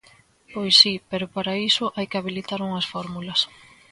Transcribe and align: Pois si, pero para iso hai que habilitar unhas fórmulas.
Pois 0.53 0.73
si, 0.81 0.93
pero 1.09 1.25
para 1.35 1.53
iso 1.69 1.85
hai 1.95 2.05
que 2.09 2.19
habilitar 2.19 2.59
unhas 2.67 2.89
fórmulas. 2.93 3.39